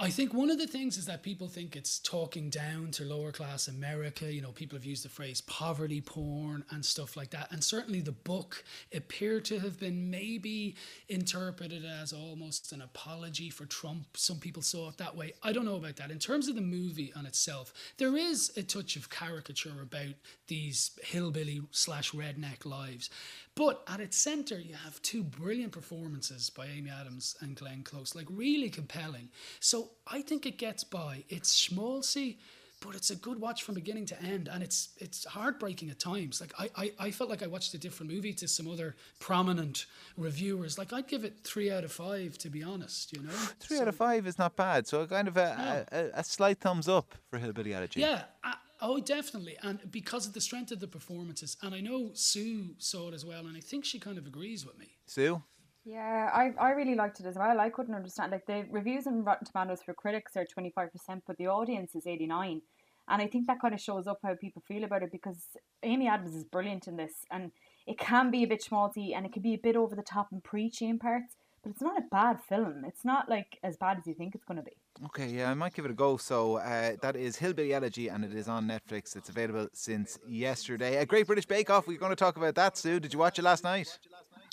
I 0.00 0.10
think 0.10 0.32
one 0.32 0.48
of 0.48 0.58
the 0.58 0.66
things 0.68 0.96
is 0.96 1.06
that 1.06 1.24
people 1.24 1.48
think 1.48 1.74
it's 1.74 1.98
talking 1.98 2.50
down 2.50 2.92
to 2.92 3.04
lower 3.04 3.32
class 3.32 3.66
America. 3.66 4.32
You 4.32 4.40
know, 4.40 4.52
people 4.52 4.78
have 4.78 4.84
used 4.84 5.04
the 5.04 5.08
phrase 5.08 5.40
poverty 5.40 6.00
porn 6.00 6.64
and 6.70 6.84
stuff 6.84 7.16
like 7.16 7.30
that. 7.30 7.50
And 7.50 7.64
certainly 7.64 8.00
the 8.00 8.12
book 8.12 8.62
appeared 8.94 9.44
to 9.46 9.58
have 9.58 9.80
been 9.80 10.08
maybe 10.08 10.76
interpreted 11.08 11.84
as 11.84 12.12
almost 12.12 12.70
an 12.70 12.80
apology 12.80 13.50
for 13.50 13.66
Trump. 13.66 14.16
Some 14.16 14.38
people 14.38 14.62
saw 14.62 14.88
it 14.88 14.98
that 14.98 15.16
way. 15.16 15.32
I 15.42 15.52
don't 15.52 15.64
know 15.64 15.74
about 15.74 15.96
that. 15.96 16.12
In 16.12 16.20
terms 16.20 16.46
of 16.46 16.54
the 16.54 16.60
movie 16.60 17.12
on 17.16 17.26
itself, 17.26 17.74
there 17.96 18.16
is 18.16 18.52
a 18.56 18.62
touch 18.62 18.94
of 18.94 19.10
caricature 19.10 19.82
about 19.82 20.14
these 20.46 20.92
hillbilly 21.02 21.62
slash 21.72 22.12
redneck 22.12 22.64
lives. 22.64 23.10
But 23.56 23.82
at 23.88 23.98
its 23.98 24.16
center, 24.16 24.60
you 24.60 24.76
have 24.76 25.02
two 25.02 25.24
brilliant 25.24 25.72
performances 25.72 26.48
by 26.48 26.66
Amy 26.66 26.90
Adams 26.90 27.34
and 27.40 27.56
Glenn 27.56 27.82
Close, 27.82 28.14
like 28.14 28.28
really 28.30 28.70
compelling. 28.70 29.30
So 29.58 29.87
I 30.06 30.22
think 30.22 30.46
it 30.46 30.58
gets 30.58 30.84
by. 30.84 31.24
It's 31.28 31.68
schmaltzy, 31.68 32.36
but 32.80 32.94
it's 32.94 33.10
a 33.10 33.16
good 33.16 33.40
watch 33.40 33.62
from 33.62 33.74
beginning 33.74 34.06
to 34.06 34.22
end, 34.22 34.48
and 34.48 34.62
it's 34.62 34.90
it's 34.98 35.24
heartbreaking 35.24 35.90
at 35.90 35.98
times. 35.98 36.40
Like 36.40 36.52
I, 36.58 36.70
I, 36.76 36.92
I 36.98 37.10
felt 37.10 37.28
like 37.28 37.42
I 37.42 37.46
watched 37.46 37.74
a 37.74 37.78
different 37.78 38.12
movie 38.12 38.32
to 38.34 38.48
some 38.48 38.68
other 38.68 38.94
prominent 39.18 39.86
reviewers. 40.16 40.78
Like 40.78 40.92
I'd 40.92 41.08
give 41.08 41.24
it 41.24 41.40
three 41.44 41.70
out 41.70 41.84
of 41.84 41.92
five, 41.92 42.38
to 42.38 42.50
be 42.50 42.62
honest. 42.62 43.12
You 43.12 43.22
know, 43.22 43.32
Three 43.60 43.78
out 43.80 43.88
of 43.88 43.96
five 43.96 44.26
is 44.26 44.38
not 44.38 44.56
bad. 44.56 44.86
So 44.86 45.06
kind 45.06 45.28
of 45.28 45.36
a, 45.36 45.86
a, 45.92 45.96
a, 45.96 46.10
a 46.20 46.24
slight 46.24 46.58
thumbs 46.58 46.88
up 46.88 47.14
for 47.28 47.38
Hillbilly 47.38 47.74
Elegy. 47.74 48.00
Yeah. 48.00 48.22
I, 48.44 48.54
oh, 48.80 49.00
definitely. 49.00 49.56
And 49.62 49.80
because 49.90 50.26
of 50.26 50.34
the 50.34 50.40
strength 50.40 50.70
of 50.70 50.80
the 50.80 50.88
performances, 50.88 51.56
and 51.62 51.74
I 51.74 51.80
know 51.80 52.10
Sue 52.14 52.74
saw 52.78 53.08
it 53.08 53.14
as 53.14 53.24
well, 53.24 53.46
and 53.46 53.56
I 53.56 53.60
think 53.60 53.84
she 53.84 53.98
kind 53.98 54.18
of 54.18 54.26
agrees 54.26 54.64
with 54.64 54.78
me. 54.78 54.96
Sue? 55.06 55.42
Yeah, 55.84 56.30
I, 56.34 56.52
I 56.60 56.70
really 56.72 56.94
liked 56.94 57.20
it 57.20 57.26
as 57.26 57.36
well. 57.36 57.58
I 57.60 57.70
couldn't 57.70 57.94
understand 57.94 58.32
like 58.32 58.46
the 58.46 58.66
reviews 58.70 59.06
on 59.06 59.24
Rotten 59.24 59.46
Tomatoes 59.46 59.82
for 59.82 59.94
critics 59.94 60.36
are 60.36 60.44
twenty 60.44 60.70
five 60.70 60.92
percent, 60.92 61.22
but 61.26 61.38
the 61.38 61.46
audience 61.46 61.94
is 61.94 62.06
eighty 62.06 62.26
nine, 62.26 62.60
and 63.08 63.22
I 63.22 63.26
think 63.26 63.46
that 63.46 63.60
kind 63.60 63.72
of 63.72 63.80
shows 63.80 64.06
up 64.06 64.18
how 64.22 64.34
people 64.34 64.62
feel 64.68 64.84
about 64.84 65.02
it 65.02 65.10
because 65.10 65.56
Amy 65.82 66.06
Adams 66.06 66.34
is 66.34 66.44
brilliant 66.44 66.88
in 66.88 66.96
this, 66.96 67.24
and 67.30 67.52
it 67.86 67.98
can 67.98 68.30
be 68.30 68.42
a 68.44 68.46
bit 68.46 68.62
schmaltzy 68.62 69.16
and 69.16 69.24
it 69.24 69.32
can 69.32 69.42
be 69.42 69.54
a 69.54 69.58
bit 69.58 69.76
over 69.76 69.96
the 69.96 70.02
top 70.02 70.28
and 70.30 70.44
preachy 70.44 70.86
in 70.86 70.98
parts, 70.98 71.36
but 71.62 71.70
it's 71.70 71.80
not 71.80 71.96
a 71.96 72.02
bad 72.10 72.38
film. 72.38 72.84
It's 72.86 73.04
not 73.04 73.30
like 73.30 73.58
as 73.62 73.78
bad 73.78 73.96
as 73.98 74.06
you 74.06 74.12
think 74.12 74.34
it's 74.34 74.44
going 74.44 74.58
to 74.58 74.62
be. 74.62 74.76
Okay, 75.06 75.28
yeah, 75.28 75.50
I 75.50 75.54
might 75.54 75.72
give 75.72 75.86
it 75.86 75.90
a 75.90 75.94
go. 75.94 76.18
So 76.18 76.56
uh, 76.56 76.96
that 77.00 77.16
is 77.16 77.36
Hillbilly 77.36 77.72
Elegy, 77.72 78.08
and 78.08 78.24
it 78.24 78.34
is 78.34 78.46
on 78.46 78.66
Netflix. 78.68 79.16
It's 79.16 79.30
available 79.30 79.68
since 79.72 80.18
yesterday. 80.28 80.96
A 80.96 81.06
Great 81.06 81.26
British 81.26 81.46
Bake 81.46 81.70
Off. 81.70 81.86
We're 81.86 81.98
going 81.98 82.10
to 82.10 82.16
talk 82.16 82.36
about 82.36 82.54
that, 82.56 82.76
Sue. 82.76 83.00
Did 83.00 83.14
you 83.14 83.18
watch 83.18 83.38
it 83.38 83.42
last 83.42 83.64
night? 83.64 83.98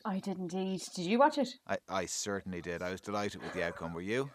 I 0.05 0.19
did 0.19 0.37
indeed. 0.37 0.81
Did 0.95 1.05
you 1.05 1.17
watch 1.19 1.37
it? 1.39 1.49
I, 1.67 1.77
I 1.89 2.05
certainly 2.05 2.61
did. 2.61 2.81
I 2.83 2.91
was 2.91 3.01
delighted 3.01 3.41
with 3.41 3.53
the 3.53 3.63
outcome. 3.65 3.93
Were 3.93 4.01
you? 4.01 4.29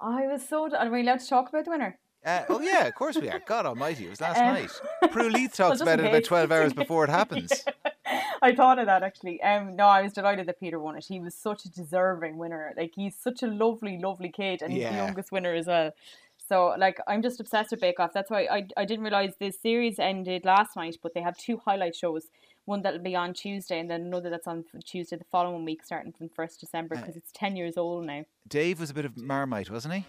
I 0.00 0.26
was 0.26 0.46
so. 0.48 0.74
Are 0.76 0.90
we 0.90 1.02
allowed 1.02 1.20
to 1.20 1.28
talk 1.28 1.48
about 1.48 1.64
the 1.64 1.70
winner? 1.70 1.98
Uh, 2.24 2.42
oh 2.48 2.60
yeah, 2.60 2.84
of 2.86 2.94
course 2.96 3.16
we 3.16 3.28
are. 3.30 3.40
God 3.46 3.64
Almighty, 3.64 4.06
it 4.06 4.10
was 4.10 4.20
last 4.20 4.38
Um, 4.40 4.54
night. 4.54 4.70
Prue 5.12 5.30
Leith 5.30 5.52
talks 5.54 5.78
just 5.78 5.82
about 5.82 6.00
it 6.00 6.06
about 6.06 6.24
twelve 6.24 6.50
hours 6.50 6.72
before 6.72 7.04
it 7.04 7.10
happens. 7.20 7.64
I 8.42 8.54
thought 8.54 8.78
of 8.80 8.86
that 8.86 9.02
actually. 9.04 9.40
Um, 9.42 9.76
no, 9.76 9.86
I 9.86 10.02
was 10.02 10.12
delighted 10.12 10.46
that 10.46 10.58
Peter 10.58 10.80
won 10.80 10.96
it. 10.96 11.04
He 11.08 11.20
was 11.20 11.34
such 11.36 11.64
a 11.64 11.70
deserving 11.70 12.36
winner. 12.36 12.74
Like 12.76 12.92
he's 12.96 13.14
such 13.16 13.42
a 13.44 13.46
lovely, 13.46 13.98
lovely 13.98 14.30
kid, 14.30 14.62
and 14.62 14.72
he's 14.72 14.82
the 14.88 14.94
youngest 14.96 15.30
winner 15.30 15.54
as 15.54 15.66
well. 15.66 15.92
So 16.48 16.74
like 16.78 16.98
I'm 17.06 17.22
just 17.22 17.40
obsessed 17.40 17.70
with 17.72 17.80
Bake 17.80 18.00
Off. 18.00 18.12
That's 18.12 18.30
why 18.30 18.42
I 18.50 18.66
I 18.76 18.84
didn't 18.84 19.04
realize 19.04 19.34
this 19.38 19.60
series 19.60 19.98
ended 19.98 20.44
last 20.44 20.76
night, 20.76 20.96
but 21.02 21.12
they 21.14 21.20
have 21.20 21.36
two 21.36 21.60
highlight 21.64 21.94
shows. 21.94 22.24
One 22.64 22.82
that'll 22.82 23.00
be 23.00 23.16
on 23.16 23.32
Tuesday, 23.32 23.78
and 23.80 23.90
then 23.90 24.02
another 24.02 24.28
that's 24.30 24.46
on 24.46 24.64
Tuesday 24.84 25.16
the 25.16 25.24
following 25.30 25.64
week, 25.64 25.82
starting 25.84 26.12
from 26.12 26.28
first 26.28 26.60
December, 26.60 26.96
Uh, 26.96 27.00
because 27.00 27.16
it's 27.16 27.32
ten 27.32 27.56
years 27.56 27.76
old 27.78 28.04
now. 28.06 28.24
Dave 28.46 28.78
was 28.80 28.90
a 28.90 28.94
bit 28.94 29.04
of 29.06 29.16
Marmite, 29.16 29.70
wasn't 29.70 29.94
he? 29.94 30.04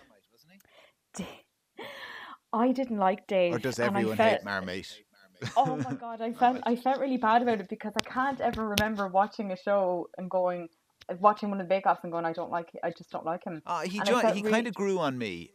I 2.51 2.71
didn't 2.71 2.97
like 2.97 3.27
Dave. 3.27 3.53
Or 3.53 3.59
does 3.59 3.79
everyone 3.79 4.17
felt- 4.17 4.31
hate 4.31 4.43
Marmite? 4.43 5.03
oh 5.55 5.77
my 5.77 5.93
god, 5.93 6.19
I 6.21 6.33
felt 6.33 6.59
I 6.63 6.75
felt 6.75 6.99
really 6.99 7.17
bad 7.17 7.41
about 7.41 7.61
it 7.61 7.69
because 7.69 7.93
I 7.95 8.03
can't 8.09 8.41
ever 8.41 8.67
remember 8.67 9.07
watching 9.07 9.51
a 9.51 9.57
show 9.57 10.09
and 10.17 10.29
going, 10.29 10.67
watching 11.19 11.49
one 11.49 11.61
of 11.61 11.65
the 11.67 11.69
Bake 11.73 11.85
Offs 11.85 12.01
and 12.03 12.11
going, 12.11 12.25
I 12.25 12.33
don't 12.33 12.51
like, 12.51 12.69
I 12.83 12.89
just 12.91 13.09
don't 13.09 13.25
like 13.25 13.45
him. 13.45 13.61
Uh, 13.65 13.81
he 13.81 13.99
And 13.99 14.09
I 14.09 14.11
jo- 14.11 14.19
felt 14.19 14.35
he 14.35 14.41
really- 14.41 14.51
kind 14.51 14.67
of 14.67 14.73
grew 14.73 14.99
on 14.99 15.17
me 15.17 15.51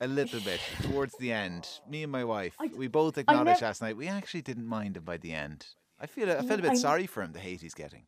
a 0.00 0.06
little 0.06 0.40
bit 0.40 0.60
towards 0.82 1.14
the 1.18 1.32
end. 1.32 1.68
Me 1.88 2.02
and 2.02 2.12
my 2.12 2.24
wife, 2.24 2.54
I- 2.60 2.70
we 2.76 2.86
both 2.88 3.18
acknowledged 3.18 3.60
nev- 3.60 3.62
last 3.62 3.82
night 3.82 3.96
we 3.96 4.08
actually 4.08 4.42
didn't 4.42 4.66
mind 4.66 4.96
him 4.96 5.04
by 5.04 5.16
the 5.16 5.32
end. 5.32 5.66
I 6.00 6.06
feel 6.06 6.30
I 6.30 6.36
felt 6.42 6.60
a 6.60 6.66
I- 6.66 6.68
bit 6.70 6.78
sorry 6.78 7.06
for 7.06 7.22
him. 7.22 7.32
The 7.32 7.40
hate 7.40 7.60
he's 7.60 7.74
getting. 7.74 8.06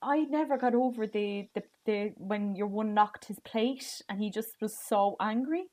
I 0.00 0.20
never 0.24 0.56
got 0.58 0.74
over 0.74 1.06
the, 1.06 1.48
the 1.54 1.62
the 1.84 2.12
when 2.18 2.54
your 2.54 2.68
one 2.68 2.94
knocked 2.94 3.24
his 3.24 3.40
plate 3.40 4.00
and 4.08 4.20
he 4.20 4.30
just 4.30 4.60
was 4.60 4.76
so 4.86 5.16
angry. 5.20 5.64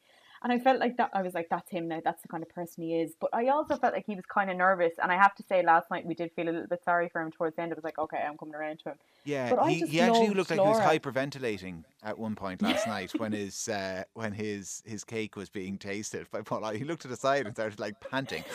And 0.46 0.54
I 0.54 0.60
felt 0.60 0.80
like 0.80 0.96
that 0.98 1.10
I 1.12 1.24
was 1.24 1.34
like, 1.34 1.48
that's 1.50 1.72
him 1.72 1.88
now, 1.88 2.02
that's 2.04 2.22
the 2.22 2.28
kind 2.28 2.44
of 2.44 2.50
person 2.50 2.84
he 2.84 3.02
is. 3.02 3.16
But 3.20 3.32
I 3.34 3.48
also 3.48 3.78
felt 3.78 3.96
like 3.96 4.06
he 4.06 4.14
was 4.14 4.26
kind 4.28 4.52
of 4.52 4.56
nervous 4.58 4.94
and 5.02 5.12
I 5.12 5.16
have 5.16 5.34
to 5.38 5.44
say 5.44 5.64
last 5.64 5.90
night 5.90 6.06
we 6.06 6.14
did 6.14 6.32
feel 6.34 6.48
a 6.48 6.52
little 6.52 6.68
bit 6.68 6.84
sorry 6.84 7.10
for 7.10 7.20
him 7.20 7.32
towards 7.32 7.56
the 7.56 7.64
end. 7.64 7.72
It 7.72 7.76
was 7.80 7.84
like, 7.84 7.98
okay, 7.98 8.18
I'm 8.18 8.38
coming 8.38 8.54
around 8.54 8.78
to 8.84 8.90
him. 8.90 8.96
Yeah, 9.24 9.56
But 9.56 9.72
he, 9.72 9.88
he 9.88 10.00
actually 10.00 10.36
looked 10.36 10.52
like 10.52 10.60
he 10.60 10.66
was 10.68 10.78
hyperventilating 10.78 11.84
at 12.04 12.20
one 12.20 12.36
point 12.36 12.62
last 12.62 12.86
night 12.96 13.12
when 13.18 13.32
his 13.32 13.68
uh, 13.68 14.04
when 14.14 14.34
his 14.34 14.84
his 14.86 15.04
cake 15.04 15.36
was 15.36 15.50
being 15.50 15.80
tasted 15.80 16.30
by 16.30 16.44
Paul. 16.44 16.70
He 16.70 16.84
looked 16.84 17.02
to 17.02 17.08
the 17.08 17.16
side 17.16 17.48
and 17.48 17.56
started 17.56 17.80
like 17.80 18.00
panting. 18.00 18.44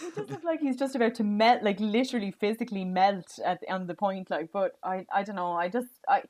He 0.00 0.06
just 0.16 0.30
looked 0.30 0.44
like 0.44 0.60
he's 0.60 0.76
just 0.76 0.96
about 0.96 1.14
to 1.16 1.24
melt, 1.24 1.62
like 1.62 1.78
literally 1.78 2.30
physically 2.30 2.86
melt 2.86 3.38
at 3.44 3.62
on 3.68 3.86
the 3.86 3.94
point. 3.94 4.30
Like, 4.30 4.50
but 4.50 4.72
I, 4.82 5.04
I 5.12 5.22
don't 5.24 5.36
know. 5.36 5.52
I 5.52 5.68
just, 5.68 5.88
I, 6.08 6.22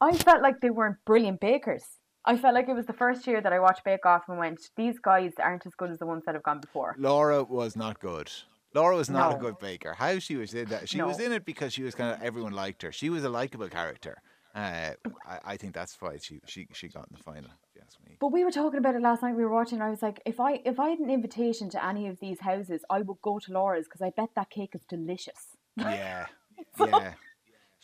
I 0.00 0.16
felt 0.16 0.40
like 0.40 0.62
they 0.62 0.70
weren't 0.70 0.96
brilliant 1.04 1.38
bakers. 1.38 1.84
I 2.24 2.36
felt 2.36 2.54
like 2.54 2.68
it 2.68 2.74
was 2.74 2.86
the 2.86 2.92
first 2.92 3.26
year 3.26 3.40
that 3.40 3.52
I 3.52 3.58
watched 3.60 3.84
Bake 3.84 4.06
Off 4.06 4.28
and 4.28 4.38
went, 4.38 4.70
these 4.76 4.98
guys 4.98 5.32
aren't 5.38 5.66
as 5.66 5.74
good 5.74 5.90
as 5.90 5.98
the 5.98 6.06
ones 6.06 6.22
that 6.24 6.34
have 6.34 6.42
gone 6.42 6.60
before. 6.60 6.94
Laura 6.98 7.42
was 7.44 7.76
not 7.76 8.00
good. 8.00 8.30
Laura 8.74 8.96
was 8.96 9.08
not 9.08 9.36
a 9.36 9.38
good 9.38 9.58
baker. 9.58 9.94
How 9.94 10.18
she 10.18 10.36
was 10.36 10.52
in 10.52 10.68
that? 10.68 10.88
She 10.88 11.00
was 11.00 11.20
in 11.20 11.32
it 11.32 11.44
because 11.44 11.72
she 11.72 11.84
was 11.84 11.94
kind 11.94 12.12
of 12.12 12.22
everyone 12.22 12.52
liked 12.52 12.82
her. 12.82 12.90
She 12.90 13.08
was 13.08 13.22
a 13.22 13.28
likable 13.28 13.68
character. 13.68 14.20
Uh, 14.54 14.92
I, 15.26 15.38
I 15.44 15.56
think 15.56 15.74
that's 15.74 15.96
why 16.00 16.16
she, 16.20 16.40
she 16.46 16.68
she 16.72 16.88
got 16.88 17.08
in 17.08 17.16
the 17.16 17.22
final. 17.22 17.50
If 17.68 17.74
you 17.74 17.82
ask 17.84 17.98
me. 18.06 18.16
But 18.20 18.28
we 18.28 18.44
were 18.44 18.50
talking 18.50 18.78
about 18.78 18.94
it 18.94 19.02
last 19.02 19.22
night. 19.22 19.34
We 19.34 19.44
were 19.44 19.52
watching. 19.52 19.78
And 19.78 19.84
I 19.84 19.90
was 19.90 20.02
like, 20.02 20.20
if 20.24 20.40
I 20.40 20.60
if 20.64 20.78
I 20.80 20.90
had 20.90 20.98
an 20.98 21.10
invitation 21.10 21.70
to 21.70 21.84
any 21.84 22.06
of 22.08 22.20
these 22.20 22.40
houses, 22.40 22.82
I 22.90 23.00
would 23.02 23.20
go 23.22 23.38
to 23.38 23.52
Laura's 23.52 23.86
because 23.86 24.02
I 24.02 24.10
bet 24.10 24.30
that 24.34 24.50
cake 24.50 24.74
is 24.74 24.82
delicious. 24.88 25.56
Yeah, 25.76 26.26
yeah. 26.80 27.14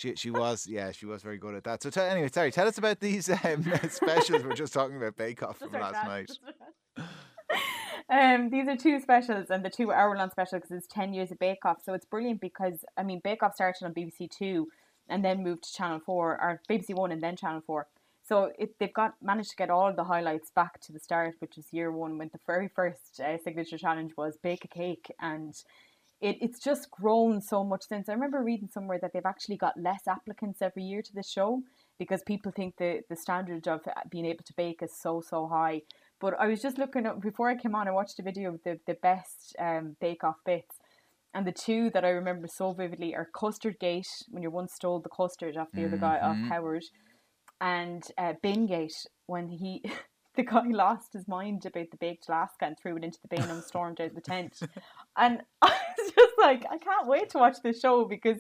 She, 0.01 0.15
she 0.17 0.31
was 0.31 0.67
yeah 0.67 0.93
she 0.93 1.05
was 1.05 1.23
very 1.23 1.37
good 1.37 1.55
at 1.55 1.65
that. 1.65 1.83
So 1.83 1.91
tell, 1.91 2.07
anyway, 2.07 2.31
sorry. 2.33 2.51
Tell 2.51 2.67
us 2.67 2.79
about 2.79 3.01
these 3.01 3.29
um, 3.29 3.63
specials. 3.91 4.43
we're 4.43 4.55
just 4.55 4.73
talking 4.73 4.97
about 4.97 5.15
Bake 5.15 5.43
Off 5.43 5.59
from 5.59 5.73
last 5.73 6.07
night. 6.07 6.31
Um, 8.09 8.51
these 8.51 8.67
are 8.67 8.77
two 8.77 8.99
specials, 8.99 9.51
and 9.51 9.65
the 9.65 9.71
two 9.71 9.93
hour 9.93 10.17
long 10.17 10.31
special 10.31 10.59
because 10.59 10.73
it's 10.73 10.89
ten 10.89 11.15
years 11.15 11.31
of 11.31 11.39
Bake 11.39 11.65
Off. 11.65 11.79
So 11.85 11.95
it's 11.95 12.05
brilliant 12.05 12.41
because 12.41 12.85
I 12.97 13.05
mean 13.05 13.21
Bake 13.23 13.41
Off 13.45 13.55
started 13.55 13.85
on 13.85 13.95
BBC 13.95 14.29
Two, 14.29 14.67
and 15.09 15.25
then 15.25 15.45
moved 15.45 15.63
to 15.63 15.73
Channel 15.73 16.01
Four 16.05 16.33
or 16.33 16.61
BBC 16.69 16.93
One, 16.93 17.13
and 17.13 17.23
then 17.23 17.37
Channel 17.37 17.63
Four. 17.65 17.87
So 18.29 18.51
it, 18.59 18.75
they've 18.81 18.93
got 18.93 19.15
managed 19.23 19.51
to 19.51 19.57
get 19.57 19.71
all 19.71 19.93
the 19.95 20.03
highlights 20.03 20.51
back 20.51 20.81
to 20.81 20.93
the 20.93 20.99
start, 20.99 21.37
which 21.39 21.55
was 21.55 21.73
year 21.73 21.93
one 21.93 22.19
when 22.19 22.31
the 22.33 22.41
very 22.49 22.67
first 22.67 23.21
uh, 23.21 23.39
signature 23.45 23.79
challenge 23.79 24.13
was 24.17 24.37
bake 24.43 24.65
a 24.65 24.69
cake, 24.69 25.13
and 25.21 25.55
it, 26.21 26.37
it's 26.41 26.61
just 26.61 26.91
grown 26.91 27.41
so 27.41 27.65
much 27.65 27.85
since. 27.89 28.09
I 28.09 28.13
remember 28.13 28.43
reading 28.43 28.69
somewhere 28.73 28.99
that 29.01 29.13
they've 29.13 29.25
actually 29.27 29.57
got 29.57 29.81
less 29.81 30.07
applicants 30.07 30.61
every 30.63 30.83
year 30.83 31.03
to 31.03 31.13
the 31.15 31.23
show 31.23 31.63
because 31.99 32.23
people 32.23 32.53
think 32.53 32.77
the 32.77 33.03
the 33.09 33.17
standard 33.17 33.67
of 33.69 33.81
being 34.11 34.27
able 34.27 34.45
to 34.45 34.53
bake 34.55 34.83
is 34.83 34.93
so 34.97 35.21
so 35.21 35.49
high. 35.49 35.83
But 36.21 36.35
I 36.39 36.47
was 36.47 36.61
just 36.61 36.79
looking 36.79 37.07
up 37.07 37.21
before 37.21 37.49
I 37.49 37.57
came 37.57 37.75
on. 37.75 37.89
I 37.89 37.93
watched 37.93 38.19
a 38.19 38.23
video 38.23 38.55
of 38.55 38.63
the 38.65 38.79
the 38.87 38.95
best 38.95 39.57
um, 39.59 39.97
bake 40.01 40.25
off 40.25 40.37
bits. 40.45 40.77
And 41.33 41.47
the 41.47 41.53
two 41.53 41.91
that 41.91 42.05
I 42.05 42.09
remember 42.09 42.49
so 42.49 42.73
vividly 42.73 43.15
are 43.15 43.29
Custard 43.33 43.79
Gate, 43.79 44.09
when 44.31 44.43
you 44.43 44.51
once 44.51 44.73
stole 44.75 44.99
the 44.99 45.09
custard 45.09 45.57
off 45.57 45.69
the 45.75 45.85
other 45.85 45.97
guy, 45.97 46.19
off 46.19 46.37
Mhm. 46.37 46.49
Howard, 46.49 46.85
and 47.61 48.03
uh, 48.19 48.35
Bingate, 48.43 49.07
when 49.27 49.49
he, 49.49 49.83
the 50.35 50.43
guy 50.43 50.67
lost 50.67 51.13
his 51.13 51.29
mind 51.29 51.65
about 51.67 51.91
the 51.91 51.97
baked 51.99 52.29
Alaska 52.29 52.65
and 52.65 52.77
threw 52.79 52.97
it 52.97 53.05
into 53.05 53.21
the 53.21 53.29
bin 53.29 53.49
and 53.49 53.63
stormed 53.63 54.01
out 54.01 54.09
of 54.09 54.15
the 54.15 54.21
tent. 54.21 54.61
And 55.17 55.43
I 55.63 55.77
was 55.99 56.10
like, 56.41 56.65
I 56.71 56.79
can't 56.79 57.07
wait 57.07 57.31
to 57.31 57.39
watch 57.39 57.57
this 57.63 57.81
show 57.81 58.05
because, 58.05 58.39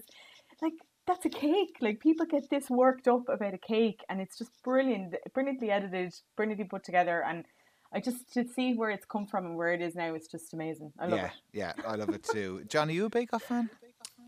like, 0.62 0.74
that's 1.06 1.24
a 1.24 1.30
cake. 1.30 1.76
Like, 1.80 2.00
people 2.00 2.26
get 2.26 2.48
this 2.50 2.70
worked 2.70 3.08
up 3.08 3.28
about 3.28 3.54
a 3.54 3.58
cake, 3.58 4.00
and 4.08 4.20
it's 4.20 4.38
just 4.38 4.50
brilliant, 4.62 5.14
brilliantly 5.34 5.70
edited, 5.70 6.14
brilliantly 6.36 6.66
put 6.66 6.84
together. 6.84 7.22
And 7.26 7.44
I 7.92 8.00
just 8.00 8.32
to 8.34 8.46
see 8.46 8.74
where 8.74 8.90
it's 8.90 9.04
come 9.04 9.26
from 9.26 9.46
and 9.46 9.56
where 9.56 9.72
it 9.72 9.82
is 9.82 9.94
now, 9.94 10.14
it's 10.14 10.28
just 10.28 10.54
amazing. 10.54 10.92
I 10.98 11.06
love 11.06 11.18
yeah, 11.18 11.26
it. 11.26 11.32
yeah, 11.52 11.72
I 11.86 11.96
love 11.96 12.10
it 12.10 12.24
too. 12.24 12.64
John, 12.68 12.88
are 12.88 12.92
you 12.92 13.06
a 13.06 13.10
Bake 13.10 13.32
Off 13.32 13.42
fan? 13.42 13.68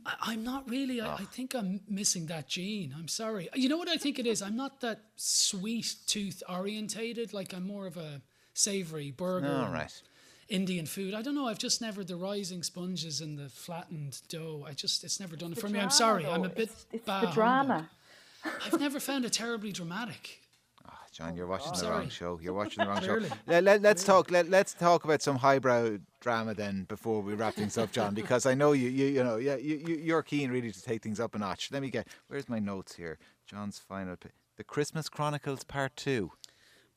I, 0.04 0.14
I'm 0.22 0.42
not 0.42 0.68
really. 0.68 1.00
I. 1.00 1.14
I 1.14 1.18
oh. 1.20 1.24
think 1.24 1.54
I'm 1.54 1.80
missing 1.88 2.26
that 2.26 2.48
gene. 2.48 2.94
I'm 2.98 3.08
sorry. 3.08 3.48
You 3.54 3.68
know 3.68 3.76
what 3.76 3.88
I 3.88 3.96
think 3.96 4.18
it 4.18 4.26
is? 4.26 4.42
I'm 4.42 4.56
not 4.56 4.80
that 4.80 5.00
sweet 5.16 5.94
tooth 6.06 6.42
orientated. 6.48 7.32
Like 7.32 7.54
I'm 7.54 7.66
more 7.66 7.86
of 7.86 7.96
a 7.96 8.22
savory 8.54 9.10
burger. 9.10 9.46
All 9.46 9.64
and 9.66 9.74
right. 9.74 10.02
Indian 10.52 10.84
food. 10.84 11.14
I 11.14 11.22
don't 11.22 11.34
know. 11.34 11.48
I've 11.48 11.58
just 11.58 11.80
never 11.80 12.04
the 12.04 12.16
rising 12.16 12.62
sponges 12.62 13.22
and 13.22 13.38
the 13.38 13.48
flattened 13.48 14.20
dough. 14.28 14.64
I 14.68 14.74
just 14.74 15.02
it's 15.02 15.18
never 15.18 15.34
done 15.34 15.52
it 15.52 15.54
The 15.54 15.62
for 15.62 15.68
me. 15.68 15.78
I'm 15.78 15.88
drama, 15.88 15.90
sorry. 15.92 16.26
I'm 16.26 16.44
a 16.44 16.48
bit 16.50 16.68
It's, 16.68 16.86
it's 16.92 17.06
bah 17.06 17.22
the 17.22 17.26
drama. 17.28 17.88
I've 18.66 18.78
never 18.78 19.00
found 19.00 19.24
it 19.24 19.32
terribly 19.32 19.72
dramatic. 19.72 20.40
Ah, 20.86 20.98
John, 21.10 21.36
you're 21.36 21.46
watching 21.46 21.68
oh, 21.68 21.72
the 21.72 21.78
Sorry. 21.78 21.98
wrong 22.00 22.08
show. 22.10 22.38
You're 22.42 22.52
watching 22.52 22.84
the 22.84 22.90
wrong 22.90 23.02
show. 23.02 23.20
Let, 23.46 23.64
let, 23.64 23.80
let's 23.82 24.04
talk. 24.04 24.30
Let, 24.30 24.50
let's 24.50 24.74
talk 24.74 25.04
about 25.04 25.22
some 25.22 25.36
highbrow 25.36 25.98
drama 26.20 26.52
then 26.52 26.84
before 26.84 27.22
we 27.22 27.34
wrap 27.34 27.54
things 27.54 27.78
up, 27.78 27.90
John, 27.90 28.12
because 28.14 28.44
I 28.44 28.54
know 28.54 28.72
you. 28.72 28.90
You, 28.90 29.06
you 29.06 29.24
know, 29.24 29.36
yeah, 29.36 29.56
you, 29.56 29.76
you, 29.86 29.94
you're 29.96 30.22
keen 30.22 30.50
really 30.50 30.70
to 30.72 30.82
take 30.82 31.02
things 31.02 31.18
up 31.18 31.34
a 31.34 31.38
notch. 31.38 31.70
Let 31.72 31.80
me 31.80 31.88
get. 31.88 32.08
Where's 32.28 32.48
my 32.48 32.58
notes 32.58 32.96
here? 32.96 33.18
John's 33.46 33.78
final. 33.78 34.16
The 34.56 34.64
Christmas 34.64 35.08
Chronicles 35.08 35.64
Part 35.64 35.96
Two. 35.96 36.32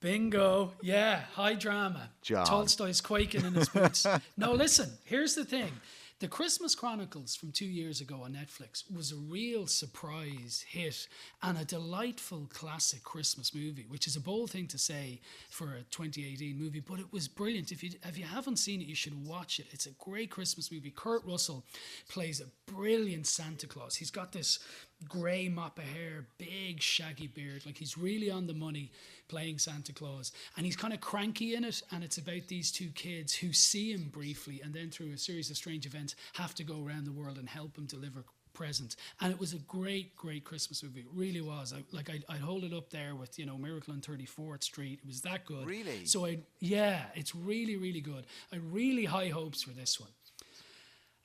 Bingo. 0.05 0.71
Yeah, 0.83 1.21
high 1.33 1.55
drama. 1.55 2.11
John. 2.21 2.45
Tolstoy's 2.45 3.01
quaking 3.01 3.43
in 3.43 3.55
his 3.55 3.69
boots. 3.69 4.05
no, 4.37 4.51
listen, 4.51 4.91
here's 5.03 5.33
the 5.33 5.43
thing. 5.43 5.71
The 6.19 6.27
Christmas 6.27 6.75
Chronicles 6.75 7.35
from 7.35 7.51
two 7.51 7.65
years 7.65 8.01
ago 8.01 8.21
on 8.23 8.33
Netflix 8.33 8.83
was 8.95 9.11
a 9.11 9.15
real 9.15 9.65
surprise 9.65 10.63
hit 10.69 11.07
and 11.41 11.57
a 11.57 11.65
delightful 11.65 12.47
classic 12.53 13.03
Christmas 13.03 13.53
movie, 13.53 13.87
which 13.89 14.05
is 14.05 14.15
a 14.15 14.21
bold 14.21 14.51
thing 14.51 14.67
to 14.67 14.77
say 14.77 15.21
for 15.49 15.73
a 15.73 15.83
2018 15.89 16.55
movie, 16.55 16.79
but 16.79 16.99
it 16.99 17.11
was 17.11 17.27
brilliant. 17.27 17.71
If 17.71 17.83
you 17.83 17.89
if 18.03 18.15
you 18.17 18.25
haven't 18.25 18.57
seen 18.57 18.81
it, 18.81 18.87
you 18.87 18.95
should 18.95 19.25
watch 19.25 19.59
it. 19.59 19.65
It's 19.71 19.87
a 19.87 19.91
great 19.99 20.29
Christmas 20.29 20.71
movie. 20.71 20.93
Kurt 20.95 21.25
Russell 21.25 21.65
plays 22.07 22.39
a 22.39 22.71
brilliant 22.71 23.25
Santa 23.25 23.65
Claus. 23.65 23.95
He's 23.95 24.11
got 24.11 24.31
this 24.31 24.59
grey 25.07 25.49
mop 25.49 25.77
of 25.77 25.85
hair, 25.85 26.27
big 26.37 26.81
shaggy 26.81 27.27
beard. 27.27 27.65
Like 27.65 27.77
he's 27.77 27.97
really 27.97 28.29
on 28.29 28.47
the 28.47 28.53
money 28.53 28.91
playing 29.27 29.59
Santa 29.59 29.93
Claus. 29.93 30.31
And 30.57 30.65
he's 30.65 30.75
kind 30.75 30.93
of 30.93 31.01
cranky 31.01 31.55
in 31.55 31.63
it. 31.63 31.81
And 31.91 32.03
it's 32.03 32.17
about 32.17 32.47
these 32.47 32.71
two 32.71 32.89
kids 32.89 33.33
who 33.33 33.53
see 33.53 33.91
him 33.91 34.09
briefly 34.11 34.61
and 34.63 34.73
then 34.73 34.89
through 34.89 35.11
a 35.13 35.17
series 35.17 35.49
of 35.49 35.57
strange 35.57 35.85
events 35.85 36.15
have 36.33 36.55
to 36.55 36.63
go 36.63 36.83
around 36.85 37.05
the 37.05 37.11
world 37.11 37.37
and 37.37 37.49
help 37.49 37.77
him 37.77 37.85
deliver 37.85 38.23
presents. 38.55 38.95
And 39.21 39.31
it 39.31 39.39
was 39.39 39.53
a 39.53 39.59
great, 39.59 40.15
great 40.15 40.43
Christmas 40.43 40.81
movie. 40.81 41.01
It 41.01 41.07
really 41.13 41.41
was. 41.41 41.73
I, 41.73 41.83
like 41.95 42.09
I'd, 42.09 42.25
I'd 42.29 42.39
hold 42.39 42.63
it 42.63 42.73
up 42.73 42.89
there 42.89 43.13
with, 43.13 43.37
you 43.37 43.45
know, 43.45 43.57
Miracle 43.57 43.93
on 43.93 44.01
34th 44.01 44.63
Street. 44.63 44.99
It 45.03 45.07
was 45.07 45.21
that 45.21 45.45
good. 45.45 45.67
Really? 45.67 46.05
So 46.05 46.25
I, 46.25 46.39
yeah, 46.59 47.03
it's 47.13 47.35
really, 47.35 47.75
really 47.75 48.01
good. 48.01 48.25
I 48.51 48.57
really 48.71 49.05
high 49.05 49.27
hopes 49.27 49.61
for 49.61 49.71
this 49.71 49.99
one. 49.99 50.09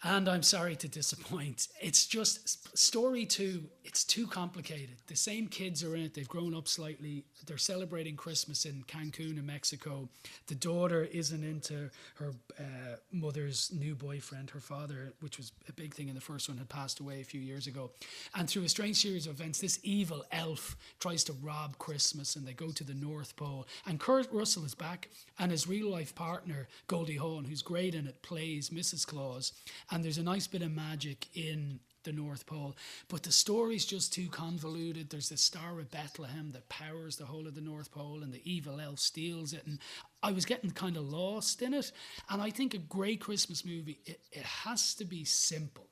And 0.03 0.29
I'm 0.31 0.43
sorry 0.43 0.77
to 0.77 0.89
disappoint. 0.89 1.69
It's 1.83 2.07
just 2.07 2.77
story 2.77 3.25
two. 3.25 3.65
It's 3.85 4.05
too 4.05 4.27
complicated. 4.27 4.97
The 5.07 5.17
same 5.17 5.49
kids 5.49 5.83
are 5.83 5.97
in 5.97 6.03
it. 6.03 6.15
They've 6.15 6.29
grown 6.29 6.55
up 6.55 6.69
slightly. 6.69 7.25
They're 7.47 7.59
celebrating 7.59 8.17
Christmas 8.17 8.67
in 8.67 8.85
Cancun, 8.87 9.39
in 9.39 9.47
Mexico. 9.47 10.09
The 10.47 10.55
daughter 10.55 11.09
isn't 11.11 11.43
into 11.43 11.91
her 12.17 12.33
uh, 12.59 12.97
mother's 13.11 13.73
new 13.73 13.95
boyfriend. 13.95 14.51
Her 14.51 14.61
father, 14.61 15.15
which 15.21 15.39
was 15.39 15.53
a 15.69 15.73
big 15.73 15.95
thing 15.95 16.09
in 16.09 16.15
the 16.15 16.21
first 16.21 16.49
one, 16.49 16.59
had 16.59 16.69
passed 16.69 17.01
away 17.01 17.23
a 17.23 17.25
few 17.25 17.41
years 17.41 17.67
ago. 17.67 17.91
And 18.35 18.49
through 18.49 18.65
a 18.65 18.69
strange 18.69 19.01
series 19.01 19.27
of 19.27 19.41
events, 19.41 19.59
this 19.59 19.81
evil 19.83 20.25
elf 20.31 20.77
tries 21.01 21.25
to 21.25 21.33
rob 21.43 21.79
Christmas, 21.79 22.37
and 22.37 22.47
they 22.47 22.53
go 22.53 22.71
to 22.73 22.85
the 22.85 22.95
North 22.95 23.35
Pole. 23.37 23.67
And 23.87 23.99
Kurt 23.99 24.31
Russell 24.33 24.65
is 24.67 24.75
back, 24.75 25.09
and 25.39 25.51
his 25.51 25.67
real 25.67 25.91
life 25.91 26.15
partner 26.15 26.69
Goldie 26.87 27.17
Hawn, 27.17 27.47
who's 27.47 27.63
great 27.63 27.95
in 27.95 28.07
it, 28.07 28.23
plays 28.23 28.69
Mrs. 28.71 29.07
Claus. 29.07 29.53
And 29.91 30.05
there's 30.05 30.19
a 30.19 30.23
nice 30.23 30.47
bit 30.47 30.63
of 30.63 30.71
magic 30.71 31.27
in 31.35 31.81
the 32.03 32.13
North 32.13 32.47
Pole, 32.47 32.77
but 33.09 33.25
the 33.25 33.33
story's 33.33 33.85
just 33.85 34.13
too 34.13 34.29
convoluted. 34.29 35.11
There's 35.11 35.29
the 35.29 35.37
Star 35.37 35.79
of 35.79 35.91
Bethlehem 35.91 36.51
that 36.53 36.69
powers 36.69 37.17
the 37.17 37.27
whole 37.27 37.47
of 37.47 37.55
the 37.55 37.61
North 37.61 37.93
Pole, 37.93 38.23
and 38.23 38.33
the 38.33 38.41
evil 38.51 38.81
elf 38.81 38.99
steals 38.99 39.53
it. 39.53 39.67
And 39.67 39.79
I 40.23 40.33
was 40.33 40.47
getting 40.47 40.71
kind 40.71 40.97
of 40.97 41.11
lost 41.11 41.61
in 41.61 41.75
it. 41.75 41.93
And 42.31 42.41
I 42.41 42.51
think 42.51 42.73
a 42.73 42.79
great 42.79 43.21
Christmas 43.21 43.67
movie, 43.67 43.99
it, 44.07 44.21
it 44.33 44.45
has 44.45 44.95
to 44.95 45.05
be 45.05 45.25
simple. 45.25 45.90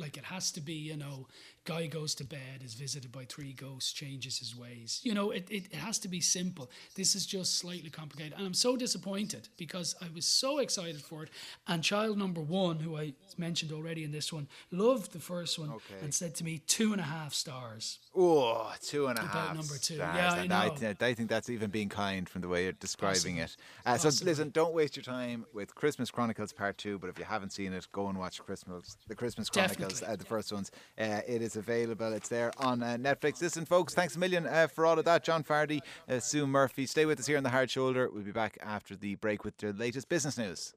Like 0.00 0.16
it 0.16 0.24
has 0.24 0.50
to 0.52 0.60
be, 0.60 0.74
you 0.74 0.96
know, 0.96 1.26
guy 1.64 1.86
goes 1.86 2.14
to 2.16 2.24
bed, 2.24 2.62
is 2.64 2.74
visited 2.74 3.12
by 3.12 3.24
three 3.24 3.52
ghosts, 3.52 3.92
changes 3.92 4.38
his 4.38 4.56
ways. 4.56 5.00
You 5.04 5.14
know, 5.14 5.30
it, 5.30 5.46
it, 5.50 5.66
it 5.70 5.76
has 5.76 5.98
to 6.00 6.08
be 6.08 6.20
simple. 6.20 6.70
This 6.94 7.14
is 7.14 7.26
just 7.26 7.58
slightly 7.58 7.90
complicated. 7.90 8.34
And 8.36 8.46
I'm 8.46 8.54
so 8.54 8.76
disappointed 8.76 9.48
because 9.56 9.94
I 10.00 10.06
was 10.14 10.24
so 10.24 10.58
excited 10.58 11.02
for 11.02 11.22
it. 11.24 11.30
And 11.68 11.82
child 11.82 12.18
number 12.18 12.40
one, 12.40 12.80
who 12.80 12.96
I 12.96 13.12
mentioned 13.36 13.72
already 13.72 14.04
in 14.04 14.12
this 14.12 14.32
one, 14.32 14.48
loved 14.70 15.12
the 15.12 15.20
first 15.20 15.58
one 15.58 15.72
and 16.02 16.12
said 16.14 16.34
to 16.36 16.44
me, 16.44 16.58
two 16.66 16.92
and 16.92 17.00
a 17.00 17.04
half 17.04 17.34
stars. 17.34 17.98
Oh, 18.16 18.72
two 18.82 19.06
and 19.06 19.18
a 19.18 19.22
half. 19.22 19.30
About 19.30 19.56
number 19.56 19.74
two. 19.74 19.96
stars. 19.96 20.16
Yeah, 20.16 20.32
I 20.32 20.40
I, 20.40 20.68
know. 20.68 20.74
th- 20.74 21.02
I 21.02 21.14
think 21.14 21.28
that's 21.28 21.50
even 21.50 21.70
being 21.70 21.88
kind 21.88 22.28
from 22.28 22.40
the 22.40 22.48
way 22.48 22.64
you're 22.64 22.72
describing 22.72 23.36
Possibly. 23.36 23.40
it. 23.42 23.56
Uh, 23.86 23.98
so 23.98 24.24
listen, 24.24 24.50
don't 24.50 24.74
waste 24.74 24.96
your 24.96 25.04
time 25.04 25.44
with 25.52 25.74
Christmas 25.74 26.10
Chronicles 26.10 26.52
Part 26.52 26.78
Two. 26.78 26.98
But 26.98 27.10
if 27.10 27.18
you 27.18 27.24
haven't 27.24 27.50
seen 27.50 27.72
it, 27.72 27.86
go 27.92 28.08
and 28.08 28.18
watch 28.18 28.40
Christmas, 28.42 28.96
the 29.06 29.14
Christmas 29.14 29.48
Chronicles, 29.48 29.76
Definitely 29.76 29.89
uh, 30.06 30.16
the 30.16 30.24
first 30.24 30.52
ones. 30.52 30.70
Uh, 30.98 31.20
it 31.26 31.42
is 31.42 31.56
available. 31.56 32.12
It's 32.12 32.28
there 32.28 32.52
on 32.58 32.82
uh, 32.82 32.96
Netflix. 33.00 33.40
Listen, 33.40 33.64
folks, 33.64 33.94
thanks 33.94 34.16
a 34.16 34.18
million 34.18 34.46
uh, 34.46 34.66
for 34.66 34.86
all 34.86 34.98
of 34.98 35.04
that. 35.04 35.24
John 35.24 35.42
Fardy, 35.44 35.80
uh, 36.08 36.20
Sue 36.20 36.46
Murphy. 36.46 36.86
Stay 36.86 37.06
with 37.06 37.20
us 37.20 37.26
here 37.26 37.36
on 37.36 37.42
The 37.42 37.50
Hard 37.50 37.70
Shoulder. 37.70 38.08
We'll 38.12 38.22
be 38.22 38.32
back 38.32 38.58
after 38.62 38.96
the 38.96 39.16
break 39.16 39.44
with 39.44 39.56
the 39.58 39.72
latest 39.72 40.08
business 40.08 40.38
news. 40.38 40.74